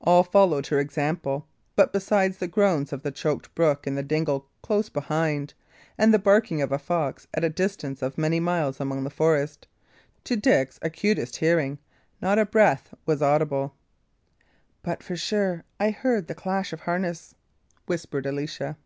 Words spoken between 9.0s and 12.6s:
the forest, to Dick's acutest hearkening, not a